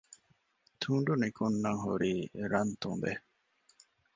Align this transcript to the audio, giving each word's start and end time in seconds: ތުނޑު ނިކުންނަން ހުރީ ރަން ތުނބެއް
ތުނޑު 0.81 1.13
ނިކުންނަން 1.21 1.81
ހުރީ 1.85 2.13
ރަން 2.51 2.73
ތުނބެއް 2.81 3.23